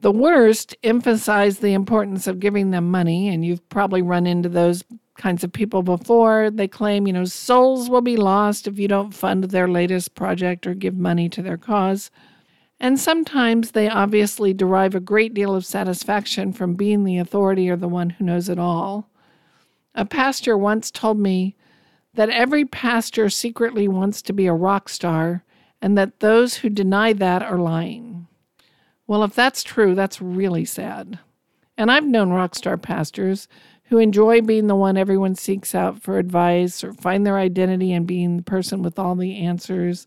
[0.02, 4.84] The worst emphasize the importance of giving them money, and you've probably run into those
[5.16, 6.50] kinds of people before.
[6.50, 10.66] They claim, you know, souls will be lost if you don't fund their latest project
[10.66, 12.10] or give money to their cause.
[12.80, 17.76] And sometimes they obviously derive a great deal of satisfaction from being the authority or
[17.76, 19.08] the one who knows it all.
[19.94, 21.56] A pastor once told me
[22.14, 25.44] that every pastor secretly wants to be a rock star
[25.80, 28.26] and that those who deny that are lying.
[29.06, 31.18] Well, if that's true, that's really sad.
[31.76, 33.48] And I've known rock star pastors
[33.84, 38.04] who enjoy being the one everyone seeks out for advice or find their identity in
[38.04, 40.06] being the person with all the answers.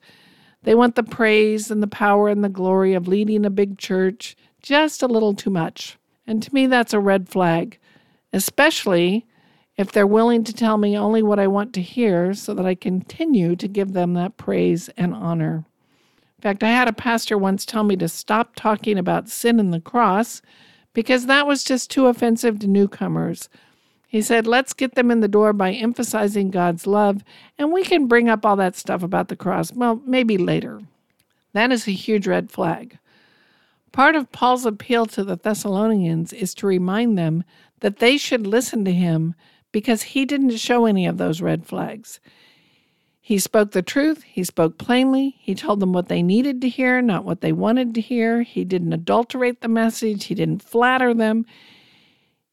[0.64, 4.36] They want the praise and the power and the glory of leading a big church
[4.62, 5.98] just a little too much.
[6.26, 7.78] And to me, that's a red flag,
[8.34, 9.26] especially
[9.78, 12.76] if they're willing to tell me only what I want to hear so that I
[12.76, 15.66] continue to give them that praise and honor.
[16.38, 19.74] In fact, I had a pastor once tell me to stop talking about sin and
[19.74, 20.42] the cross
[20.94, 23.50] because that was just too offensive to newcomers.
[24.18, 27.24] He said, let's get them in the door by emphasizing God's love,
[27.60, 30.82] and we can bring up all that stuff about the cross, well, maybe later.
[31.54, 32.98] That is a huge red flag.
[33.92, 37.44] Part of Paul's appeal to the Thessalonians is to remind them
[37.82, 39.36] that they should listen to him
[39.72, 42.20] because he didn't show any of those red flags.
[43.22, 47.04] He spoke the truth, he spoke plainly, he told them what they needed to hear,
[47.04, 48.42] not what they wanted to hear.
[48.42, 51.46] He didn't adulterate the message, he didn't flatter them.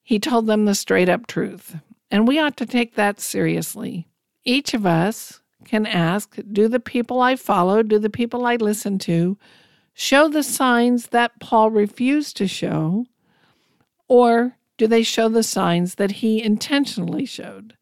[0.04, 1.76] He told them the straight up truth.
[2.10, 4.06] And we ought to take that seriously.
[4.44, 8.98] Each of us can ask Do the people I follow, do the people I listen
[9.00, 9.38] to,
[9.94, 13.06] show the signs that Paul refused to show?
[14.06, 17.74] Or do they show the signs that he intentionally showed?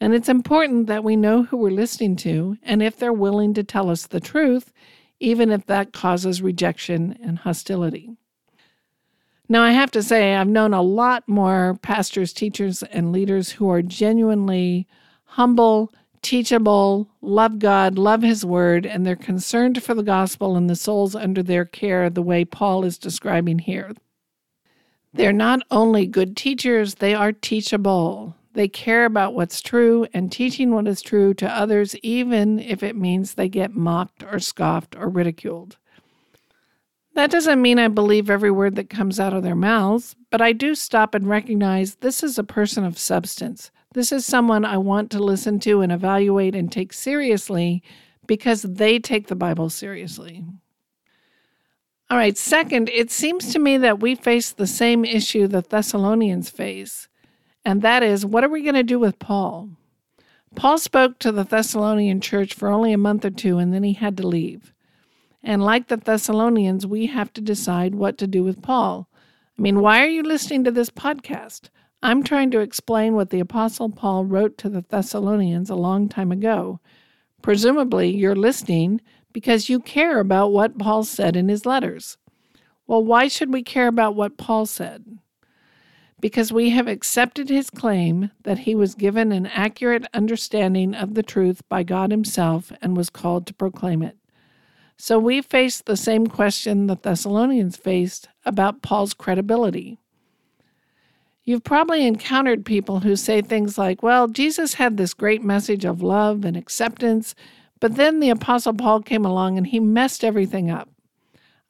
[0.00, 3.64] And it's important that we know who we're listening to and if they're willing to
[3.64, 4.72] tell us the truth,
[5.20, 8.16] even if that causes rejection and hostility.
[9.50, 13.70] Now, I have to say, I've known a lot more pastors, teachers, and leaders who
[13.70, 14.86] are genuinely
[15.24, 15.90] humble,
[16.20, 21.14] teachable, love God, love His Word, and they're concerned for the gospel and the souls
[21.14, 23.92] under their care the way Paul is describing here.
[25.14, 28.36] They're not only good teachers, they are teachable.
[28.52, 32.96] They care about what's true and teaching what is true to others, even if it
[32.96, 35.78] means they get mocked or scoffed or ridiculed.
[37.18, 40.52] That doesn't mean I believe every word that comes out of their mouths, but I
[40.52, 43.72] do stop and recognize this is a person of substance.
[43.92, 47.82] This is someone I want to listen to and evaluate and take seriously
[48.28, 50.44] because they take the Bible seriously.
[52.08, 56.50] All right, second, it seems to me that we face the same issue the Thessalonians
[56.50, 57.08] face,
[57.64, 59.70] and that is what are we going to do with Paul?
[60.54, 63.94] Paul spoke to the Thessalonian church for only a month or two and then he
[63.94, 64.72] had to leave.
[65.42, 69.08] And like the Thessalonians, we have to decide what to do with Paul.
[69.58, 71.70] I mean, why are you listening to this podcast?
[72.02, 76.30] I'm trying to explain what the Apostle Paul wrote to the Thessalonians a long time
[76.30, 76.80] ago.
[77.42, 79.00] Presumably, you're listening
[79.32, 82.18] because you care about what Paul said in his letters.
[82.86, 85.18] Well, why should we care about what Paul said?
[86.20, 91.22] Because we have accepted his claim that he was given an accurate understanding of the
[91.22, 94.17] truth by God Himself and was called to proclaim it.
[95.00, 99.98] So we face the same question the Thessalonians faced about Paul's credibility.
[101.44, 106.02] You've probably encountered people who say things like, well, Jesus had this great message of
[106.02, 107.36] love and acceptance,
[107.80, 110.90] but then the Apostle Paul came along and he messed everything up.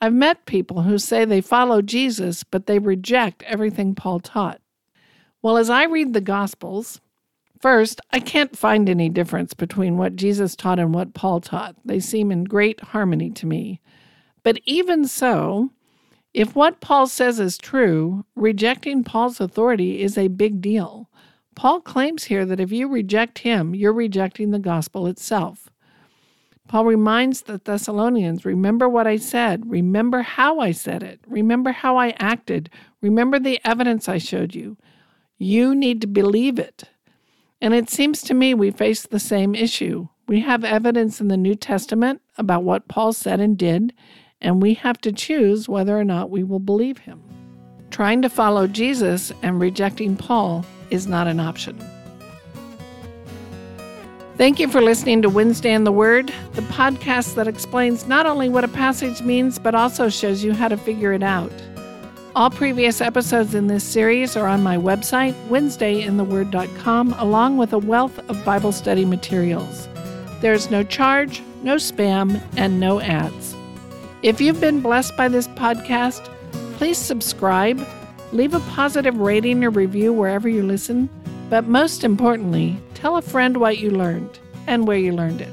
[0.00, 4.60] I've met people who say they follow Jesus, but they reject everything Paul taught.
[5.42, 7.00] Well, as I read the Gospels,
[7.60, 11.76] first, I can't find any difference between what Jesus taught and what Paul taught.
[11.84, 13.80] They seem in great harmony to me.
[14.42, 15.70] But even so,
[16.34, 21.08] if what Paul says is true, rejecting Paul's authority is a big deal.
[21.54, 25.68] Paul claims here that if you reject him, you're rejecting the gospel itself.
[26.68, 31.96] Paul reminds the Thessalonians remember what I said, remember how I said it, remember how
[31.96, 34.76] I acted, remember the evidence I showed you.
[35.38, 36.84] You need to believe it.
[37.60, 40.08] And it seems to me we face the same issue.
[40.28, 43.92] We have evidence in the New Testament about what Paul said and did,
[44.40, 47.22] and we have to choose whether or not we will believe him.
[47.90, 51.78] Trying to follow Jesus and rejecting Paul is not an option.
[54.36, 58.48] Thank you for listening to Wednesday in the Word, the podcast that explains not only
[58.48, 61.50] what a passage means, but also shows you how to figure it out.
[62.38, 68.16] All previous episodes in this series are on my website, wednesdayintheword.com, along with a wealth
[68.30, 69.88] of Bible study materials.
[70.40, 73.56] There's no charge, no spam, and no ads.
[74.22, 76.24] If you've been blessed by this podcast,
[76.76, 77.84] please subscribe,
[78.30, 81.10] leave a positive rating or review wherever you listen,
[81.50, 85.52] but most importantly, Tell a friend what you learned and where you learned it.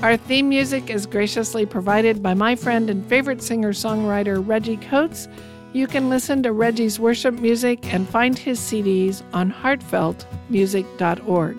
[0.00, 5.26] Our theme music is graciously provided by my friend and favorite singer songwriter Reggie Coates.
[5.72, 11.58] You can listen to Reggie's worship music and find his CDs on heartfeltmusic.org.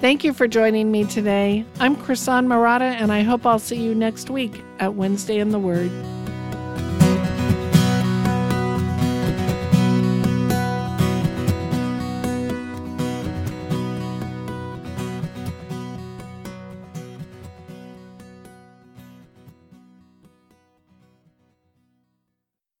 [0.00, 1.64] Thank you for joining me today.
[1.80, 5.58] I'm Krisan Marotta, and I hope I'll see you next week at Wednesday in the
[5.58, 5.90] Word.